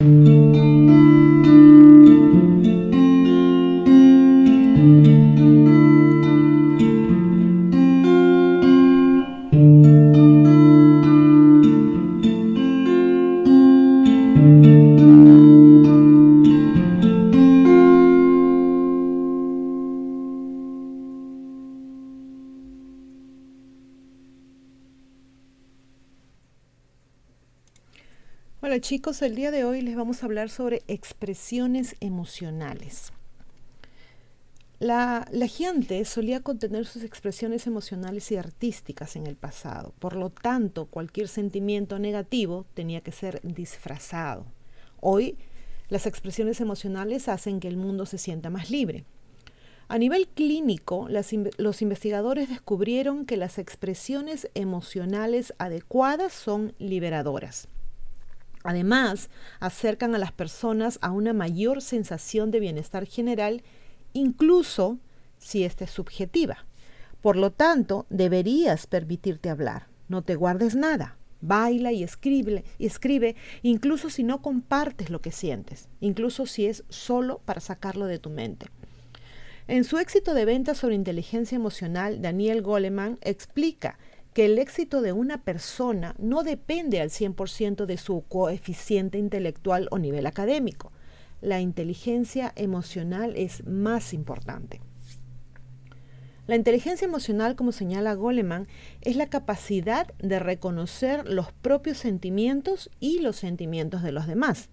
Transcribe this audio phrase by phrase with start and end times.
[0.00, 0.37] Mm-hmm.
[28.80, 33.12] Chicos, el día de hoy les vamos a hablar sobre expresiones emocionales.
[34.78, 39.94] La, gente solía contener sus expresiones emocionales y artísticas en el pasado.
[39.98, 44.46] Por lo tanto, cualquier sentimiento negativo tenía que ser disfrazado.
[45.00, 45.36] Hoy,
[45.88, 49.04] las expresiones emocionales hacen que el mundo se sienta más libre.
[49.88, 57.68] A nivel clínico, los investigadores descubrieron que las expresiones emocionales adecuadas son liberadoras.
[58.68, 63.62] Además, acercan a las personas a una mayor sensación de bienestar general,
[64.12, 64.98] incluso
[65.38, 66.66] si ésta es subjetiva.
[67.22, 69.86] Por lo tanto, deberías permitirte hablar.
[70.08, 71.16] No te guardes nada.
[71.40, 76.84] Baila y escribe, y escribe, incluso si no compartes lo que sientes, incluso si es
[76.90, 78.66] solo para sacarlo de tu mente.
[79.66, 83.98] En su éxito de venta sobre inteligencia emocional, Daniel Goleman explica
[84.38, 89.98] que el éxito de una persona no depende al 100% de su coeficiente intelectual o
[89.98, 90.92] nivel académico.
[91.40, 94.80] La inteligencia emocional es más importante.
[96.46, 98.68] La inteligencia emocional, como señala Goleman,
[99.00, 104.68] es la capacidad de reconocer los propios sentimientos y los sentimientos de los demás.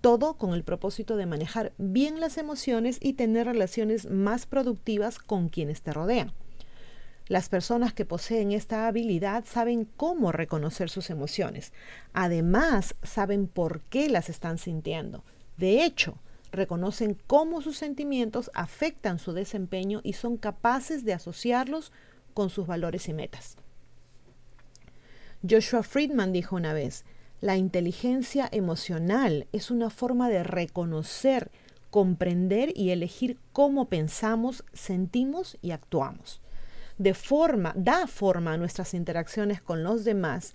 [0.00, 5.48] Todo con el propósito de manejar bien las emociones y tener relaciones más productivas con
[5.48, 6.32] quienes te rodean.
[7.28, 11.72] Las personas que poseen esta habilidad saben cómo reconocer sus emociones.
[12.12, 15.24] Además, saben por qué las están sintiendo.
[15.56, 16.18] De hecho,
[16.52, 21.90] reconocen cómo sus sentimientos afectan su desempeño y son capaces de asociarlos
[22.32, 23.56] con sus valores y metas.
[25.48, 27.04] Joshua Friedman dijo una vez,
[27.40, 31.50] la inteligencia emocional es una forma de reconocer,
[31.90, 36.40] comprender y elegir cómo pensamos, sentimos y actuamos
[36.98, 40.54] da forma a nuestras interacciones con los demás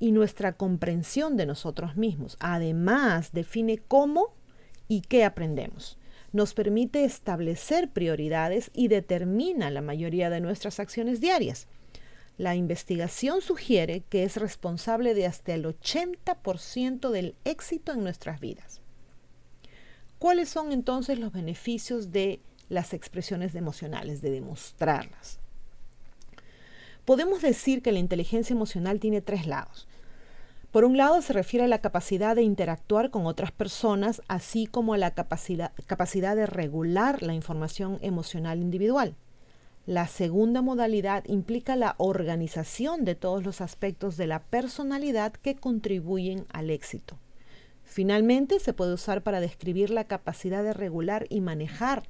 [0.00, 2.36] y nuestra comprensión de nosotros mismos.
[2.40, 4.34] Además, define cómo
[4.86, 5.98] y qué aprendemos.
[6.32, 11.66] Nos permite establecer prioridades y determina la mayoría de nuestras acciones diarias.
[12.36, 18.80] La investigación sugiere que es responsable de hasta el 80% del éxito en nuestras vidas.
[20.18, 25.40] ¿Cuáles son entonces los beneficios de las expresiones emocionales, de demostrarlas?
[27.08, 29.88] Podemos decir que la inteligencia emocional tiene tres lados.
[30.70, 34.92] Por un lado se refiere a la capacidad de interactuar con otras personas, así como
[34.92, 35.72] a la capacidad,
[36.36, 39.16] de regular la información emocional individual.
[39.86, 46.44] La segunda modalidad implica la organización de todos los aspectos de la personalidad que contribuyen
[46.52, 47.18] al éxito.
[47.84, 52.02] Finalmente, se puede usar para describir la capacidad de regular y manejar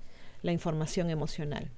[0.42, 1.70] la información emocional.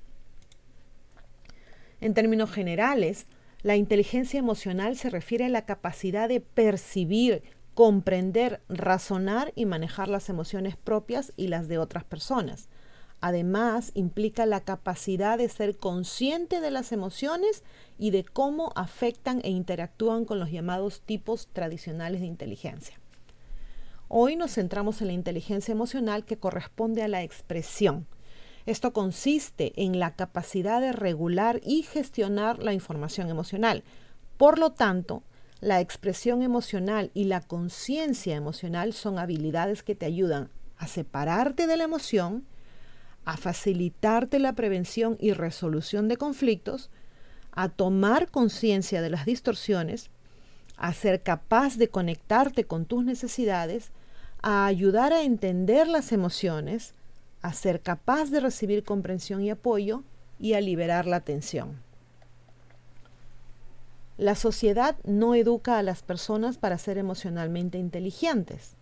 [2.00, 3.26] En términos generales,
[3.62, 7.42] la inteligencia emocional se refiere a la capacidad de percibir,
[7.74, 12.68] comprender, razonar y manejar las emociones propias y las de otras personas.
[13.20, 17.64] Además, implica la capacidad de ser consciente de las emociones
[17.98, 22.98] y de cómo afectan e interactúan con los llamados tipos tradicionales de inteligencia.
[24.08, 28.06] Hoy nos centramos en la inteligencia emocional que corresponde a la expresión,
[28.70, 33.84] esto consiste en la capacidad de regular y gestionar la información emocional.
[34.36, 35.22] Por lo tanto,
[35.60, 41.76] la expresión emocional y la conciencia emocional son habilidades que te ayudan a separarte de
[41.76, 42.46] la emoción,
[43.24, 46.90] a facilitarte la prevención y resolución de conflictos,
[47.52, 50.10] a tomar conciencia de las distorsiones,
[50.76, 53.90] a ser capaz de conectarte con tus necesidades,
[54.40, 56.94] a ayudar a entender las emociones,
[57.42, 60.02] a ser capaz de recibir comprensión y apoyo
[60.38, 61.80] y a liberar la tensión.
[64.18, 68.74] La sociedad no educa a las personas para ser emocionalmente inteligentes.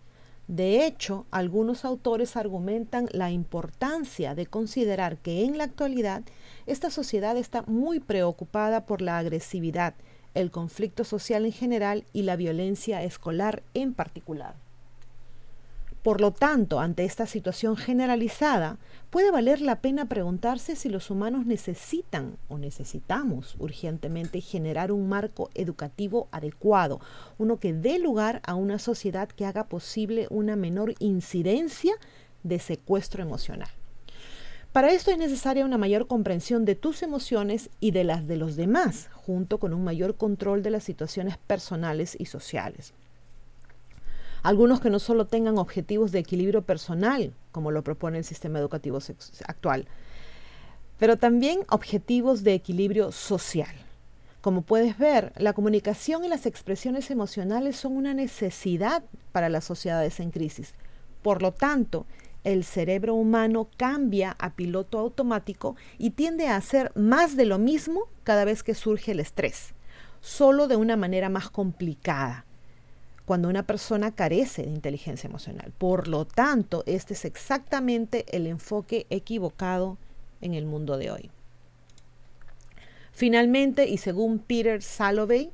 [0.49, 6.23] De hecho, algunos autores argumentan la importancia de considerar que en la actualidad
[6.65, 9.93] esta sociedad está muy preocupada por la agresividad,
[10.33, 14.55] el conflicto social en general y la violencia escolar en particular.
[16.03, 18.77] Por lo tanto, ante esta situación generalizada,
[19.09, 25.49] puede valer la pena preguntarse si los humanos necesitan o necesitamos urgentemente generar un marco
[25.55, 27.01] educativo adecuado,
[27.37, 31.93] uno que dé lugar a una sociedad que haga posible una menor incidencia
[32.43, 33.69] de secuestro emocional.
[34.71, 38.55] Para esto es necesaria una mayor comprensión de tus emociones y de las de los
[38.55, 42.93] demás, junto con un mayor control de las situaciones personales y sociales.
[44.41, 48.99] Algunos que no solo tengan objetivos de equilibrio personal, como lo propone el sistema educativo
[49.45, 49.87] actual,
[50.97, 53.73] pero también objetivos de equilibrio social.
[54.41, 59.03] Como puedes ver, la comunicación y las expresiones emocionales son una necesidad
[59.33, 60.73] para las sociedades en crisis.
[61.21, 62.05] Por lo tanto,
[62.45, 68.07] el cerebro humano cambia a piloto automático y tiende a hacer más de lo mismo
[68.23, 69.73] cada vez que surge el estrés,
[70.21, 72.45] solo de una manera más complicada
[73.29, 75.71] cuando una persona carece de inteligencia emocional.
[75.77, 79.99] Por lo tanto, este es exactamente el enfoque equivocado
[80.41, 81.29] en el mundo de hoy.
[83.11, 85.51] Finalmente, y según Peter Salovey,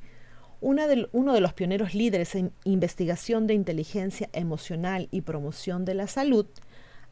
[0.62, 6.46] uno de los pioneros líderes en investigación de inteligencia emocional y promoción de la salud,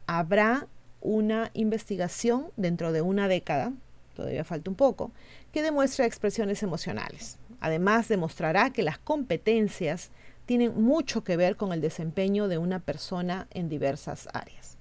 [0.06, 0.66] habrá
[1.02, 3.74] una investigación dentro de una década,
[4.14, 5.12] todavía falta un poco,
[5.52, 7.36] que demuestre expresiones emocionales.
[7.60, 10.10] Además, demostrará que las competencias
[10.46, 14.76] tienen mucho que ver con el desempeño de una persona en diversas áreas.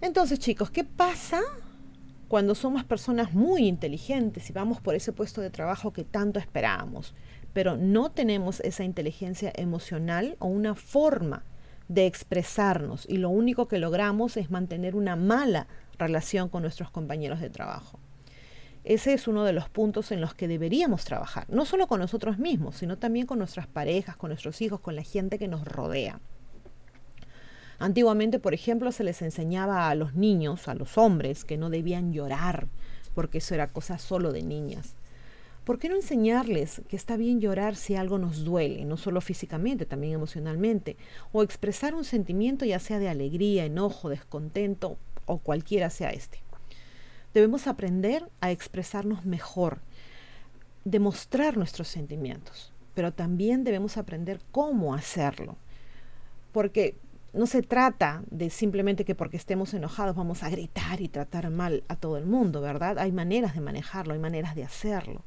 [0.00, 1.40] Entonces, chicos, ¿qué pasa
[2.28, 7.14] cuando somos personas muy inteligentes y vamos por ese puesto de trabajo que tanto esperábamos,
[7.54, 11.42] pero no tenemos esa inteligencia emocional o una forma
[11.88, 15.66] de expresarnos y lo único que logramos es mantener una mala
[15.98, 17.98] relación con nuestros compañeros de trabajo?
[18.88, 22.38] Ese es uno de los puntos en los que deberíamos trabajar, no solo con nosotros
[22.38, 26.20] mismos, sino también con nuestras parejas, con nuestros hijos, con la gente que nos rodea.
[27.78, 32.14] Antiguamente, por ejemplo, se les enseñaba a los niños, a los hombres, que no debían
[32.14, 32.66] llorar,
[33.14, 34.94] porque eso era cosa solo de niñas.
[35.64, 39.84] ¿Por qué no enseñarles que está bien llorar si algo nos duele, no solo físicamente,
[39.84, 40.96] también emocionalmente?
[41.30, 44.96] O expresar un sentimiento ya sea de alegría, enojo, descontento
[45.26, 46.47] o cualquiera sea este.
[47.34, 49.80] Debemos aprender a expresarnos mejor,
[50.84, 55.56] demostrar nuestros sentimientos, pero también debemos aprender cómo hacerlo.
[56.52, 56.96] Porque
[57.32, 61.84] no se trata de simplemente que porque estemos enojados vamos a gritar y tratar mal
[61.88, 62.98] a todo el mundo, ¿verdad?
[62.98, 65.24] Hay maneras de manejarlo, hay maneras de hacerlo.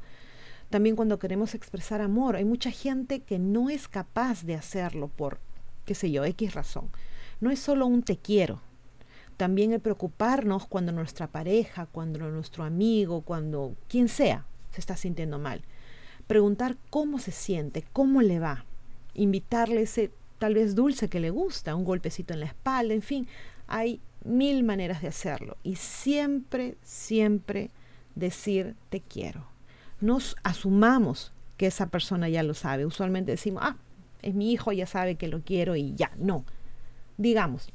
[0.70, 5.40] También cuando queremos expresar amor, hay mucha gente que no es capaz de hacerlo por,
[5.86, 6.90] qué sé yo, X razón.
[7.40, 8.62] No es solo un te quiero,
[9.42, 15.40] también el preocuparnos cuando nuestra pareja, cuando nuestro amigo, cuando quien sea se está sintiendo
[15.40, 15.64] mal.
[16.28, 18.66] Preguntar cómo se siente, cómo le va.
[19.16, 23.28] Invitarle ese tal vez dulce que le gusta, un golpecito en la espalda, en fin,
[23.66, 25.58] hay mil maneras de hacerlo.
[25.64, 27.72] Y siempre, siempre
[28.14, 29.48] decir te quiero.
[30.02, 32.86] Nos asumamos que esa persona ya lo sabe.
[32.86, 33.76] Usualmente decimos, ah,
[34.22, 36.12] es mi hijo, ya sabe que lo quiero y ya.
[36.20, 36.46] No.
[37.18, 37.72] Digamos,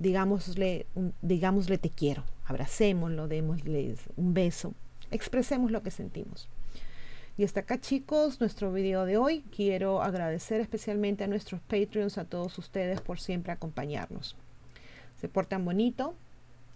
[0.00, 0.86] digámosle,
[1.22, 4.74] digámosle te quiero, abracémoslo, démosle un beso,
[5.12, 6.48] expresemos lo que sentimos.
[7.38, 9.42] Y hasta acá chicos, nuestro video de hoy.
[9.54, 14.36] Quiero agradecer especialmente a nuestros Patreons, a todos ustedes por siempre acompañarnos.
[15.18, 16.14] Se portan bonito,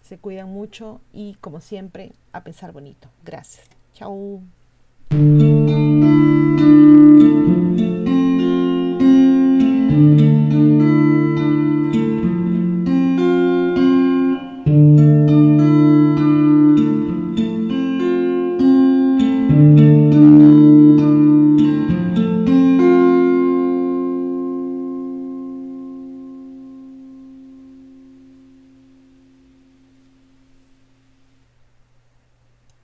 [0.02, 3.08] se cuidan mucho y como siempre, a pensar bonito.
[3.24, 3.68] Gracias.
[3.92, 4.40] Chao.